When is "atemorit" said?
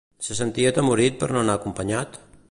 0.73-1.19